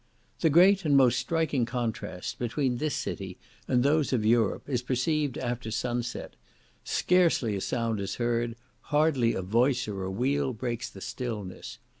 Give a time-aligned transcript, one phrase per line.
[0.39, 5.37] The great and most striking contrast between this city and those of Europe, is perceived
[5.37, 6.35] after sunset;
[6.83, 8.55] scarcely a sound is heard;
[8.89, 11.77] hardly a voice or a wheel breaks the stillness.